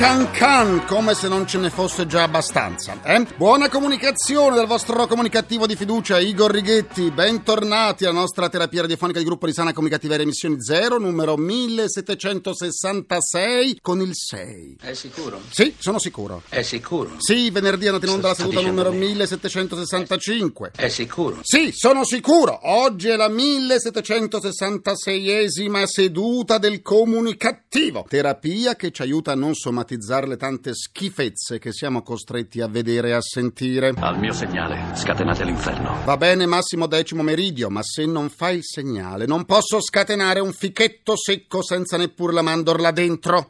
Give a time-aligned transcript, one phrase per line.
[0.00, 2.98] Can can, come se non ce ne fosse già abbastanza.
[3.02, 3.26] Eh?
[3.36, 7.10] Buona comunicazione dal vostro comunicativo di fiducia, Igor Righetti.
[7.10, 14.00] Bentornati alla nostra terapia radiofonica di gruppo di sana comunicativeria emissioni 0, numero 1766 con
[14.00, 14.76] il 6.
[14.80, 15.42] È sicuro?
[15.50, 16.44] Sì, sono sicuro.
[16.48, 17.16] È sicuro?
[17.18, 19.14] Sì, venerdì hanno tenuto la seduta numero lei.
[19.14, 20.70] 1765.
[20.76, 21.40] È sicuro?
[21.42, 22.58] Sì, sono sicuro.
[22.62, 28.06] Oggi è la 1766esima seduta del comunicativo.
[28.08, 33.08] Terapia che ci aiuta a non somatizzare le tante schifezze che siamo costretti a vedere
[33.08, 33.92] e a sentire.
[33.96, 35.96] Al mio segnale, scatenate l'inferno.
[36.04, 40.52] Va bene Massimo Decimo Meridio, ma se non fai il segnale non posso scatenare un
[40.52, 43.48] fichetto secco senza neppure la mandorla dentro.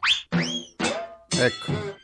[1.29, 2.00] Ecco.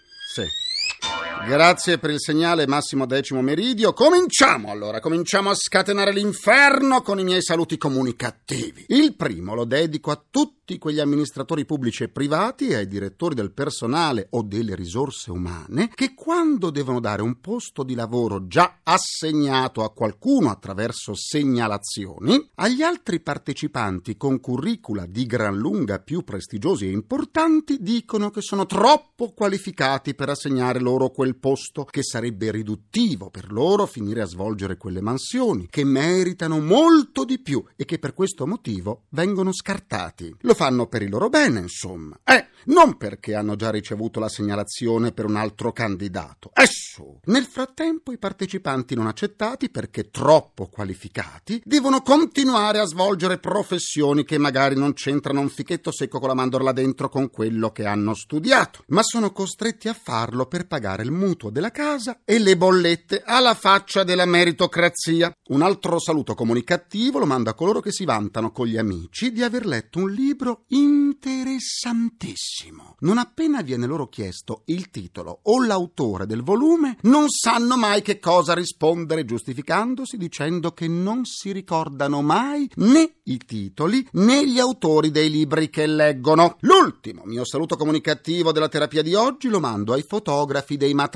[1.48, 3.94] Grazie per il segnale Massimo Decimo Meridio.
[3.94, 8.84] Cominciamo allora, cominciamo a scatenare l'inferno con i miei saluti comunicativi.
[8.90, 13.54] Il primo lo dedico a tutti quegli amministratori pubblici e privati e ai direttori del
[13.54, 19.86] personale o delle risorse umane che quando devono dare un posto di lavoro già assegnato
[19.86, 26.92] a qualcuno attraverso segnalazioni, agli altri partecipanti con curricula di gran lunga più prestigiosi e
[26.92, 33.52] importanti dicono che sono troppo qualificati per assegnare loro quel posto, che sarebbe riduttivo per
[33.52, 38.46] loro finire a svolgere quelle mansioni, che meritano molto di più e che per questo
[38.46, 40.36] motivo vengono scartati.
[40.42, 42.20] Lo fanno per il loro bene, insomma.
[42.24, 46.52] Eh, non perché hanno già ricevuto la segnalazione per un altro candidato.
[46.98, 47.20] Su!
[47.26, 54.38] Nel frattempo i partecipanti non accettati, perché troppo qualificati, devono continuare a svolgere professioni che
[54.38, 58.84] magari non c'entrano un fichetto secco con la mandorla dentro con quello che hanno studiato,
[58.88, 63.54] ma sono costretti a farlo per pagare il mutuo della casa e le bollette alla
[63.54, 65.30] faccia della meritocrazia.
[65.50, 69.44] Un altro saluto comunicativo lo mando a coloro che si vantano con gli amici di
[69.44, 72.96] aver letto un libro interessantissimo.
[73.00, 78.20] Non appena viene loro chiesto il titolo o l'autore del volume, non sanno mai che
[78.20, 85.12] cosa rispondere, giustificandosi dicendo che non si ricordano mai né i titoli né gli autori
[85.12, 86.56] dei libri che leggono.
[86.62, 91.16] L'ultimo mio saluto comunicativo della terapia di oggi lo mando ai fotografi dei matrimoni.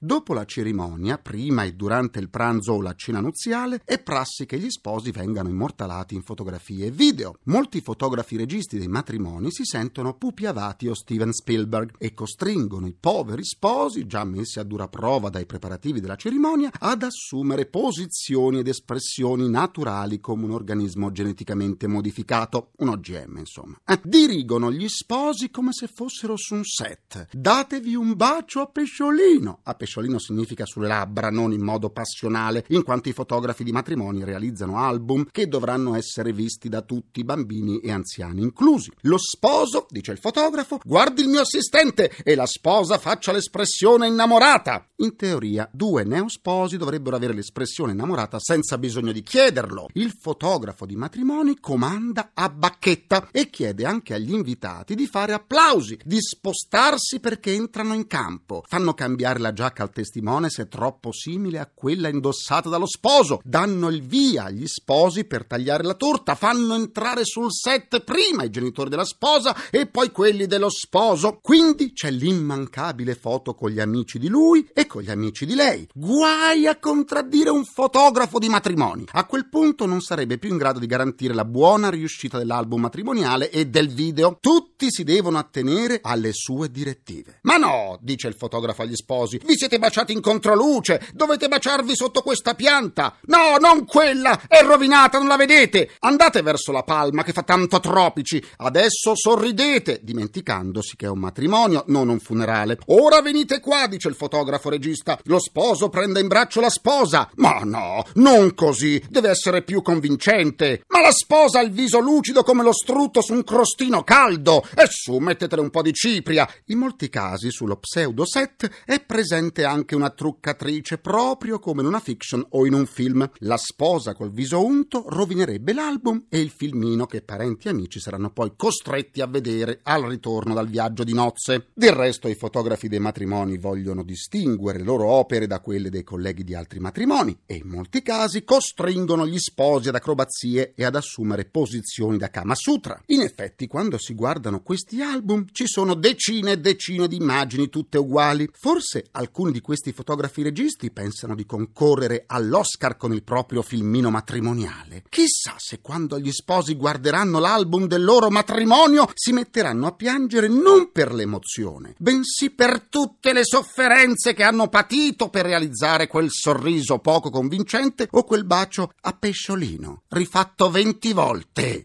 [0.00, 4.58] Dopo la cerimonia, prima e durante il pranzo o la cena nuziale, è prassi che
[4.58, 7.36] gli sposi vengano immortalati in fotografie e video.
[7.44, 12.96] Molti fotografi registi dei matrimoni si sentono Pupi Avati o Steven Spielberg e costringono i
[12.98, 18.68] poveri sposi, già messi a dura prova dai preparativi della cerimonia, ad assumere posizioni ed
[18.68, 23.76] espressioni naturali come un organismo geneticamente modificato, un OGM insomma.
[23.84, 27.26] Eh, dirigono gli sposi come se fossero su un set.
[27.32, 29.15] Datevi un bacio a pesciolino.
[29.62, 34.24] A pesciolino significa sulle labbra, non in modo passionale, in quanto i fotografi di matrimoni
[34.24, 38.92] realizzano album che dovranno essere visti da tutti, bambini e anziani inclusi.
[39.02, 44.88] Lo sposo, dice il fotografo, guardi il mio assistente e la sposa faccia l'espressione innamorata.
[44.96, 49.88] In teoria, due neosposi dovrebbero avere l'espressione innamorata senza bisogno di chiederlo.
[49.94, 55.98] Il fotografo di matrimoni comanda a bacchetta e chiede anche agli invitati di fare applausi,
[56.04, 58.62] di spostarsi perché entrano in campo.
[58.66, 63.40] Fanno cambiare la giacca al testimone se è troppo simile a quella indossata dallo sposo.
[63.44, 66.34] Danno il via agli sposi per tagliare la torta.
[66.34, 71.38] Fanno entrare sul set prima i genitori della sposa e poi quelli dello sposo.
[71.40, 75.88] Quindi c'è l'immancabile foto con gli amici di lui e con gli amici di lei.
[75.94, 79.04] Guai a contraddire un fotografo di matrimoni.
[79.12, 83.50] A quel punto non sarebbe più in grado di garantire la buona riuscita dell'album matrimoniale
[83.50, 84.38] e del video.
[84.40, 87.38] Tutti si devono attenere alle sue direttive.
[87.42, 92.22] Ma no, dice il fotografo agli sposi, vi siete baciati in controluce, dovete baciarvi sotto
[92.22, 93.16] questa pianta.
[93.26, 95.90] No, non quella, è rovinata, non la vedete.
[96.00, 98.42] Andate verso la palma che fa tanto tropici.
[98.56, 102.78] Adesso sorridete, dimenticandosi che è un matrimonio, non un funerale.
[102.86, 105.18] Ora venite qua, dice il fotografo regista.
[105.24, 107.30] Lo sposo prende in braccio la sposa.
[107.36, 110.82] Ma no, non così, deve essere più convincente.
[110.88, 114.64] Ma la sposa ha il viso lucido come lo strutto su un crostino caldo.
[114.74, 116.48] E su, mettetele un po' di cipria.
[116.66, 121.98] In molti casi, sullo pseudo set, è presente anche una truccatrice, proprio come in una
[121.98, 123.28] fiction o in un film.
[123.38, 128.30] La sposa col viso unto rovinerebbe l'album e il filmino che parenti e amici saranno
[128.30, 131.66] poi costretti a vedere al ritorno dal viaggio di nozze.
[131.74, 136.44] Del resto i fotografi dei matrimoni vogliono distinguere le loro opere da quelle dei colleghi
[136.44, 141.44] di altri matrimoni e in molti casi costringono gli sposi ad acrobazie e ad assumere
[141.44, 143.02] posizioni da Kama Sutra.
[143.06, 147.98] In effetti, quando si guardano questi album ci sono decine e decine di immagini tutte
[147.98, 148.48] uguali.
[148.52, 148.74] Forse
[149.12, 155.04] alcuni di questi fotografi registi pensano di concorrere all'Oscar con il proprio filmino matrimoniale.
[155.08, 160.92] Chissà se quando gli sposi guarderanno l'album del loro matrimonio si metteranno a piangere non
[160.92, 167.30] per l'emozione, bensì per tutte le sofferenze che hanno patito per realizzare quel sorriso poco
[167.30, 171.82] convincente o quel bacio a pesciolino, rifatto venti volte.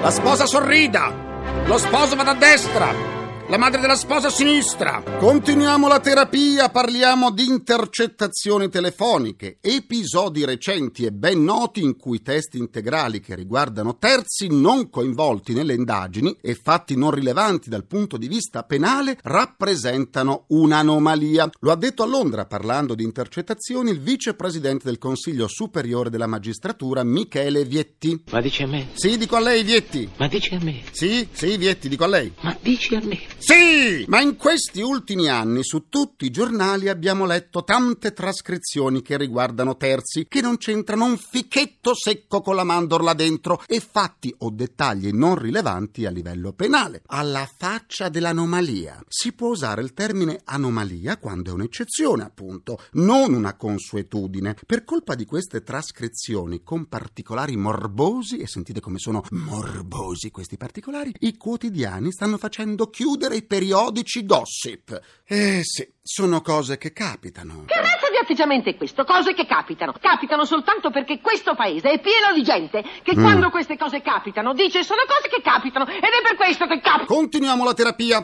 [0.00, 1.33] La sposa sorrida!
[1.66, 3.13] Lo sposo vada a destra!
[3.50, 5.02] La madre della sposa a sinistra.
[5.18, 12.56] Continuiamo la terapia, parliamo di intercettazioni telefoniche, episodi recenti e ben noti in cui testi
[12.56, 18.28] integrali che riguardano terzi non coinvolti nelle indagini e fatti non rilevanti dal punto di
[18.28, 21.50] vista penale rappresentano un'anomalia.
[21.60, 27.04] Lo ha detto a Londra parlando di intercettazioni il vicepresidente del Consiglio Superiore della Magistratura
[27.04, 28.24] Michele Vietti.
[28.30, 28.88] Ma dici a me?
[28.94, 30.08] Sì, dico a lei Vietti.
[30.16, 30.80] Ma dici a me?
[30.92, 32.32] Sì, sì, Vietti, dico a lei.
[32.40, 33.34] Ma dici a me?
[33.46, 34.06] Sì!
[34.08, 39.76] Ma in questi ultimi anni su tutti i giornali abbiamo letto tante trascrizioni che riguardano
[39.76, 45.10] terzi che non c'entrano un fichetto secco con la mandorla dentro e fatti o dettagli
[45.10, 47.02] non rilevanti a livello penale.
[47.08, 49.04] Alla faccia dell'anomalia.
[49.08, 54.56] Si può usare il termine anomalia quando è un'eccezione, appunto, non una consuetudine.
[54.64, 61.14] Per colpa di queste trascrizioni con particolari morbosi, e sentite come sono morbosi questi particolari,
[61.20, 64.98] i quotidiani stanno facendo chiudere i periodici gossip.
[65.26, 67.64] Eh sì, sono cose che capitano.
[67.66, 69.04] Che razza di atteggiamento è questo?
[69.04, 69.92] Cose che capitano.
[70.00, 74.82] Capitano soltanto perché questo paese è pieno di gente che quando queste cose capitano dice
[74.82, 77.06] sono cose che capitano ed è per questo che capitano.
[77.06, 78.22] Continuiamo la terapia.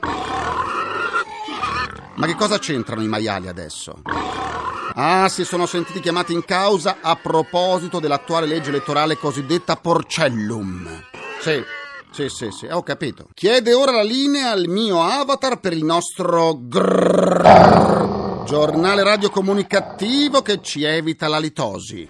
[2.14, 4.02] Ma che cosa c'entrano i maiali adesso?
[4.94, 11.04] Ah, si sono sentiti chiamati in causa a proposito dell'attuale legge elettorale cosiddetta Porcellum.
[11.40, 11.62] Sì,
[12.10, 13.28] sì, sì, sì, ho capito.
[13.34, 20.84] Chiede ora la linea al mio avatar per il nostro grrr, giornale radiocomunicativo che ci
[20.84, 22.08] evita la litosi.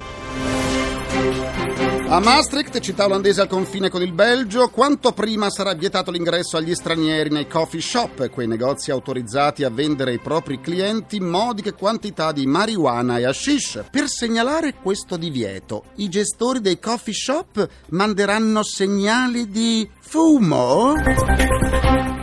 [2.12, 6.74] A Maastricht, città olandese al confine con il Belgio, quanto prima sarà vietato l'ingresso agli
[6.74, 12.46] stranieri nei coffee shop, quei negozi autorizzati a vendere ai propri clienti modiche quantità di
[12.46, 13.84] marijuana e hashish.
[13.92, 20.94] Per segnalare questo divieto, i gestori dei coffee shop manderanno segnali di fumo?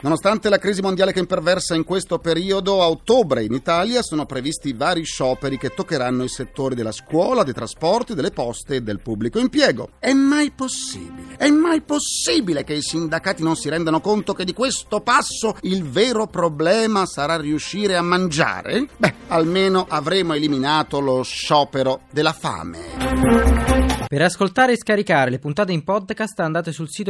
[0.01, 4.73] Nonostante la crisi mondiale che imperversa in questo periodo, a ottobre in Italia sono previsti
[4.73, 9.39] vari scioperi che toccheranno i settori della scuola, dei trasporti, delle poste e del pubblico
[9.39, 9.89] impiego.
[9.99, 11.37] È mai possibile?
[11.37, 15.83] È mai possibile che i sindacati non si rendano conto che di questo passo il
[15.83, 18.87] vero problema sarà riuscire a mangiare?
[18.97, 23.97] Beh, almeno avremo eliminato lo sciopero della fame.
[24.07, 27.09] Per ascoltare e scaricare le puntate in podcast andate sul sito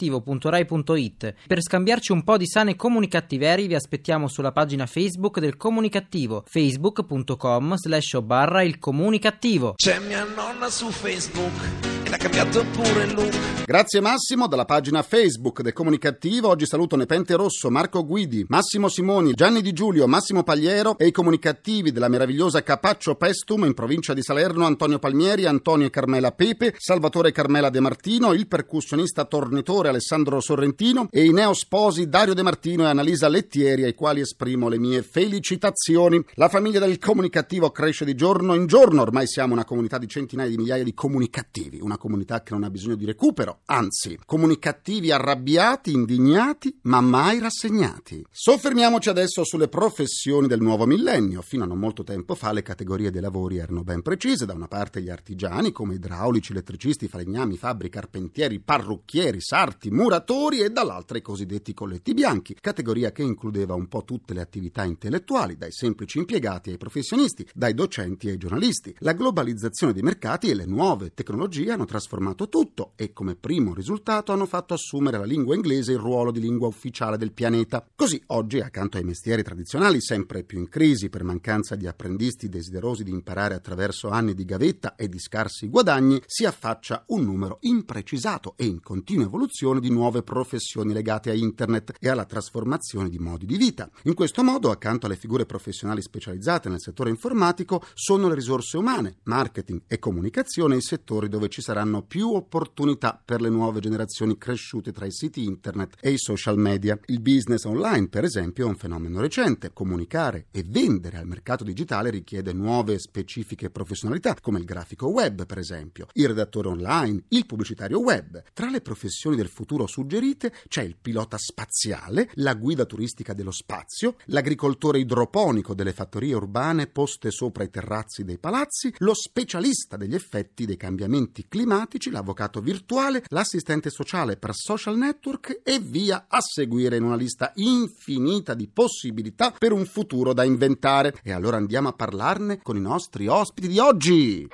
[0.00, 1.34] ilcomunicativo.rai.it.
[1.46, 7.74] Per scambiarci un po' di sane comunicattiveri vi aspettiamo sulla pagina Facebook del Comunicativo, facebook.com
[7.76, 9.74] slash barra il comunicativo.
[9.76, 13.50] C'è mia nonna su Facebook l'ha cambiato pure look.
[13.70, 16.48] Grazie Massimo dalla pagina Facebook del Comunicativo.
[16.48, 21.12] Oggi saluto Nepente Rosso, Marco Guidi, Massimo Simoni, Gianni Di Giulio, Massimo Pagliero e i
[21.12, 26.74] comunicativi della meravigliosa Capaccio Pestum in provincia di Salerno, Antonio Palmieri, Antonio e Carmela Pepe,
[26.76, 32.82] Salvatore Carmela De Martino, il percussionista tornitore Alessandro Sorrentino e i neosposi Dario De Martino
[32.82, 36.20] e Annalisa Lettieri ai quali esprimo le mie felicitazioni.
[36.34, 40.50] La famiglia del comunicativo cresce di giorno in giorno, ormai siamo una comunità di centinaia
[40.50, 45.92] di migliaia di comunicativi, una comunità che non ha bisogno di recupero, anzi, comunicativi arrabbiati,
[45.92, 48.24] indignati, ma mai rassegnati.
[48.30, 51.42] Soffermiamoci adesso sulle professioni del nuovo millennio.
[51.42, 54.66] Fino a non molto tempo fa le categorie dei lavori erano ben precise, da una
[54.66, 61.22] parte gli artigiani come idraulici, elettricisti, falegnami, fabbri, carpentieri, parrucchieri, sarti, muratori e dall'altra i
[61.22, 66.70] cosiddetti colletti bianchi, categoria che includeva un po' tutte le attività intellettuali, dai semplici impiegati
[66.70, 68.94] ai professionisti, dai docenti ai giornalisti.
[69.00, 74.30] La globalizzazione dei mercati e le nuove tecnologie hanno trasformato tutto e come primo risultato
[74.30, 77.84] hanno fatto assumere alla lingua inglese il ruolo di lingua ufficiale del pianeta.
[77.96, 83.02] Così oggi, accanto ai mestieri tradizionali sempre più in crisi per mancanza di apprendisti desiderosi
[83.02, 88.54] di imparare attraverso anni di gavetta e di scarsi guadagni, si affaccia un numero imprecisato
[88.56, 93.46] e in continua evoluzione di nuove professioni legate a internet e alla trasformazione di modi
[93.46, 93.90] di vita.
[94.04, 99.16] In questo modo, accanto alle figure professionali specializzate nel settore informatico, sono le risorse umane,
[99.24, 104.92] marketing e comunicazione i settori dove ci saranno più opportunità per le nuove generazioni cresciute
[104.92, 106.98] tra i siti internet e i social media.
[107.06, 109.72] Il business online, per esempio, è un fenomeno recente.
[109.72, 115.56] Comunicare e vendere al mercato digitale richiede nuove specifiche professionalità, come il grafico web, per
[115.56, 118.42] esempio, il redattore online, il pubblicitario web.
[118.52, 124.16] Tra le professioni del futuro suggerite c'è il pilota spaziale, la guida turistica dello spazio,
[124.26, 130.66] l'agricoltore idroponico delle fattorie urbane poste sopra i terrazzi dei palazzi, lo specialista degli effetti
[130.66, 131.68] dei cambiamenti climatici,
[132.10, 138.54] l'avvocato virtuale, l'assistente sociale per social network e via a seguire in una lista infinita
[138.54, 141.14] di possibilità per un futuro da inventare.
[141.22, 144.48] E allora andiamo a parlarne con i nostri ospiti di oggi.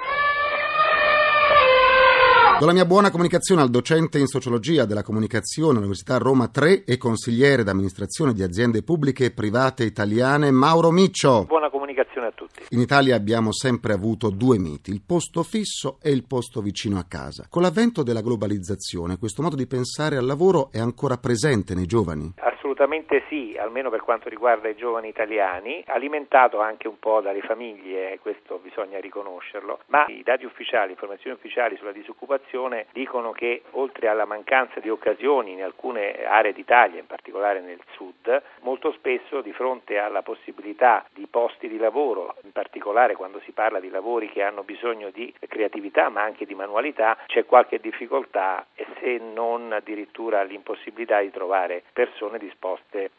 [2.58, 6.96] Do la mia buona comunicazione al docente in sociologia della comunicazione all'Università Roma 3 e
[6.96, 11.44] consigliere d'amministrazione di aziende pubbliche e private italiane Mauro Miccio.
[11.44, 12.62] Buona comunicazione a tutti.
[12.70, 17.04] In Italia abbiamo sempre avuto due miti, il posto fisso e il posto vicino a
[17.06, 17.44] casa.
[17.50, 22.32] Con l'avvento della globalizzazione questo modo di pensare al lavoro è ancora presente nei giovani?
[22.36, 22.65] Assolutamente
[23.28, 28.58] sì, almeno per quanto riguarda i giovani italiani, alimentato anche un po' dalle famiglie, questo
[28.58, 34.80] bisogna riconoscerlo, ma i dati ufficiali, informazioni ufficiali sulla disoccupazione dicono che oltre alla mancanza
[34.80, 40.22] di occasioni in alcune aree d'Italia, in particolare nel sud, molto spesso di fronte alla
[40.22, 45.10] possibilità di posti di lavoro, in particolare quando si parla di lavori che hanno bisogno
[45.10, 51.30] di creatività ma anche di manualità, c'è qualche difficoltà e se non addirittura l'impossibilità di
[51.30, 52.64] trovare persone disposte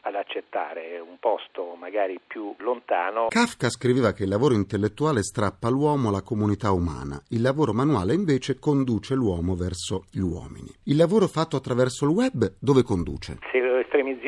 [0.01, 3.27] ad accettare un posto magari più lontano.
[3.27, 8.59] Kafka scriveva che il lavoro intellettuale strappa l'uomo alla comunità umana, il lavoro manuale invece
[8.59, 10.73] conduce l'uomo verso gli uomini.
[10.83, 13.37] Il lavoro fatto attraverso il web dove conduce?
[13.51, 13.59] Se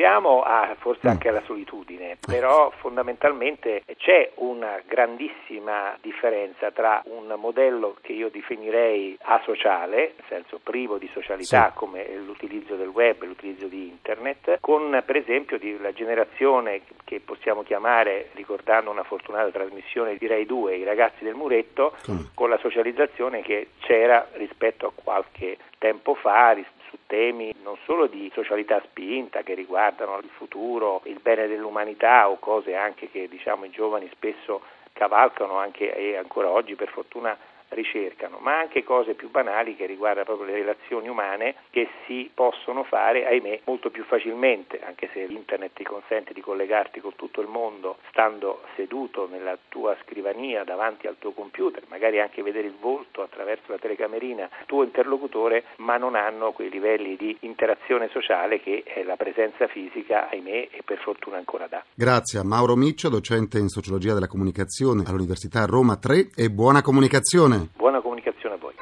[0.00, 7.32] lo estremizziamo a forse anche alla solitudine, però fondamentalmente c'è una grandissima differenza tra un
[7.38, 11.78] modello che io definirei asociale, nel senso privo di socialità Sì.
[11.78, 18.30] come l'utilizzo del web, l'utilizzo di internet, con per esempio la generazione che possiamo chiamare,
[18.34, 22.30] ricordando una fortunata trasmissione di Rai 2, i ragazzi del muretto, Come?
[22.34, 28.06] con la socializzazione che c'era rispetto a qualche tempo fa ris- su temi non solo
[28.06, 33.64] di socialità spinta che riguardano il futuro, il bene dell'umanità o cose anche che diciamo
[33.64, 34.60] i giovani spesso
[34.92, 37.36] cavalcano anche e ancora oggi per fortuna
[37.70, 42.84] ricercano, ma anche cose più banali che riguardano proprio le relazioni umane che si possono
[42.84, 47.48] fare, ahimè, molto più facilmente, anche se internet ti consente di collegarti con tutto il
[47.48, 53.22] mondo stando seduto nella tua scrivania davanti al tuo computer, magari anche vedere il volto
[53.22, 59.04] attraverso la telecamerina tuo interlocutore, ma non hanno quei livelli di interazione sociale che eh,
[59.04, 61.84] la presenza fisica, ahimè, e per fortuna ancora dà.
[61.94, 67.59] Grazie a Mauro Miccio, docente in sociologia della comunicazione all'Università Roma 3 e buona comunicazione.
[67.76, 68.74] Buona comunicazione a voi.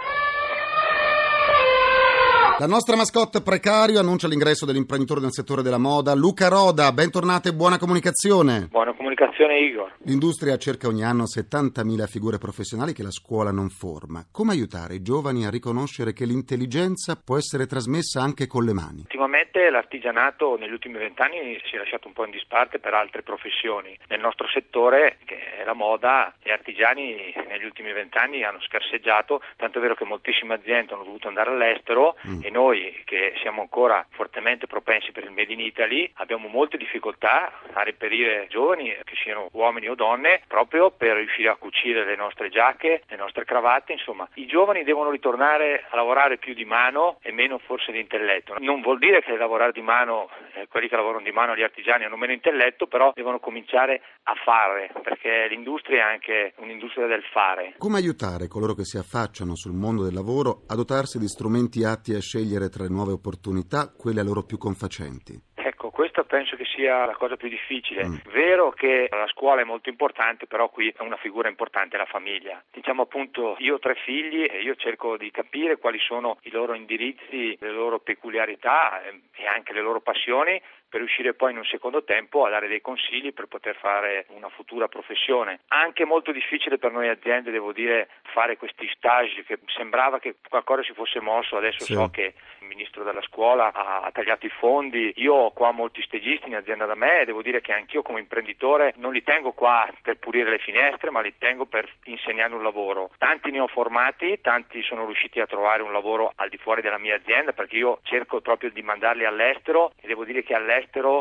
[2.61, 6.91] La nostra mascotte precario annuncia l'ingresso dell'imprenditore nel settore della moda, Luca Roda.
[6.91, 8.67] Bentornate e buona comunicazione.
[8.69, 9.95] Buona comunicazione Igor.
[10.03, 14.27] L'industria cerca ogni anno 70.000 figure professionali che la scuola non forma.
[14.33, 19.01] Come aiutare i giovani a riconoscere che l'intelligenza può essere trasmessa anche con le mani?
[19.03, 23.97] Ultimamente l'artigianato negli ultimi vent'anni si è lasciato un po' in disparte per altre professioni.
[24.09, 29.79] Nel nostro settore, che è la moda, gli artigiani negli ultimi vent'anni hanno scarseggiato, tanto
[29.79, 32.41] è vero che moltissime aziende hanno dovuto andare all'estero Mm.
[32.49, 37.53] E noi che siamo ancora fortemente propensi per il Made in Italy abbiamo molte difficoltà
[37.75, 42.49] a reperire giovani, che siano uomini o donne, proprio per riuscire a cucire le nostre
[42.49, 47.33] giacche, le nostre cravatte, insomma i giovani devono ritornare a lavorare più di mano e
[47.33, 48.55] meno forse di intelletto.
[48.61, 52.05] Non vuol dire che lavorare di mano, eh, quelli che lavorano di mano, gli artigiani
[52.05, 57.75] hanno meno intelletto, però devono cominciare a fare, perché l'industria è anche un'industria del fare.
[57.77, 62.15] Come aiutare coloro che si affacciano sul mondo del lavoro a dotarsi di strumenti atti
[62.15, 62.38] a scegliere
[62.69, 65.41] tra le nuove opportunità quelle a loro più confacenti?
[65.55, 68.05] Ecco, questa penso che sia la cosa più difficile.
[68.07, 68.17] Mm.
[68.33, 72.63] Vero che la scuola è molto importante, però qui è una figura importante la famiglia.
[72.71, 76.75] Diciamo appunto, io ho tre figli e io cerco di capire quali sono i loro
[76.75, 81.65] indirizzi, le loro peculiarità eh, e anche le loro passioni per riuscire poi in un
[81.65, 85.61] secondo tempo a dare dei consigli per poter fare una futura professione.
[85.69, 90.83] Anche molto difficile per noi aziende, devo dire, fare questi stage che sembrava che qualcosa
[90.83, 91.93] si fosse mosso, adesso sì.
[91.93, 96.49] so che il ministro della scuola ha tagliato i fondi, io ho qua molti stagisti
[96.49, 99.89] in azienda da me e devo dire che anch'io come imprenditore non li tengo qua
[100.03, 103.11] per pulire le finestre, ma li tengo per insegnare un lavoro.
[103.19, 106.99] Tanti ne ho formati, tanti sono riusciti a trovare un lavoro al di fuori della
[106.99, 110.78] mia azienda perché io cerco proprio di mandarli all'estero e devo dire che all'estero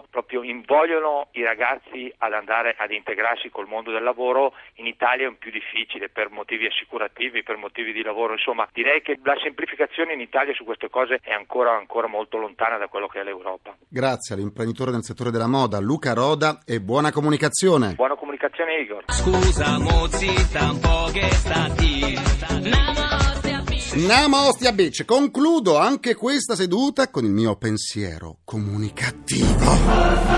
[0.09, 4.53] proprio invogliono i ragazzi ad andare ad integrarsi col mondo del lavoro.
[4.75, 9.01] In Italia è un più difficile per motivi assicurativi, per motivi di lavoro, insomma direi
[9.01, 13.07] che la semplificazione in Italia su queste cose è ancora, ancora molto lontana da quello
[13.07, 13.75] che è l'Europa.
[13.87, 17.93] Grazie all'imprenditore del settore della moda Luca Roda e buona comunicazione.
[17.95, 19.03] Buona comunicazione Igor.
[19.07, 21.27] Scusa mozzita un po' che
[23.87, 24.05] stati.
[24.05, 25.05] Namaste Beach.
[25.05, 30.35] Concludo anche questa seduta con il mio pensiero comunicativo.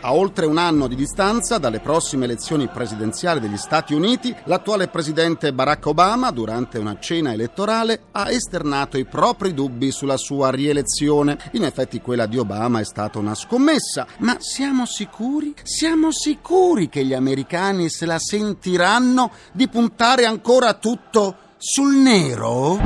[0.00, 5.52] A oltre un anno di distanza dalle prossime elezioni presidenziali degli Stati Uniti, l'attuale presidente
[5.52, 11.36] Barack Obama, durante una cena elettorale, ha esternato i propri dubbi sulla sua rielezione.
[11.52, 15.54] In effetti quella di Obama è stata una scommessa, ma siamo sicuri?
[15.62, 22.78] Siamo sicuri che gli americani se la sentiranno di puntare ancora tutto sul nero?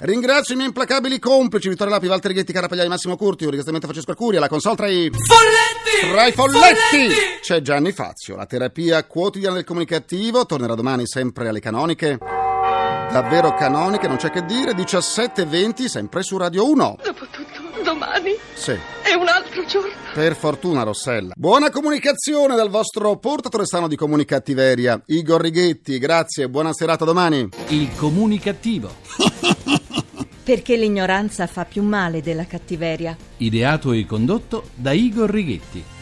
[0.00, 4.40] Ringrazio i miei implacabili complici Vittorio Lapi, Walter Ghetti, Carapagliai, Massimo Curti, Urigastamento Francesco Arcuria,
[4.40, 5.10] la console tra i...
[5.10, 6.12] Folletti!
[6.12, 6.96] Tra i folletti!
[6.96, 7.14] folletti!
[7.40, 12.18] C'è Gianni Fazio, la terapia quotidiana del comunicativo, tornerà domani sempre alle canoniche.
[12.18, 16.96] Davvero canoniche, non c'è che dire, 17.20 sempre su Radio 1.
[17.02, 17.45] Dopotutto,
[17.86, 18.72] domani sì.
[18.72, 19.92] è un altro giorno.
[20.12, 21.34] Per fortuna, Rossella.
[21.36, 25.98] Buona comunicazione dal vostro portatore sano di comunicattiveria, Igor Righetti.
[25.98, 27.48] Grazie e buona serata domani.
[27.68, 28.90] Il comunicativo.
[30.42, 33.16] Perché l'ignoranza fa più male della cattiveria.
[33.38, 35.95] Ideato e condotto da Igor Righetti.